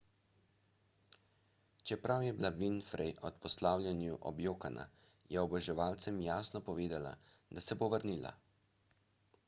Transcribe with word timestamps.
čeprav 1.89 2.23
je 2.27 2.31
bila 2.37 2.49
winfrey 2.61 3.11
ob 3.29 3.37
poslavljanju 3.43 4.15
objokana 4.31 4.85
je 5.35 5.39
oboževalcem 5.43 6.17
jasno 6.29 6.63
povedala 6.71 7.11
da 7.59 7.63
se 7.67 7.77
bo 7.83 7.91
vrnila 7.95 8.33